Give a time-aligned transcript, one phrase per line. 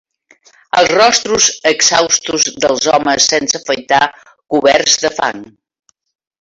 [0.79, 4.03] Els rostres exhaustos dels homes, sense afaitar,
[4.55, 5.49] coberts de fang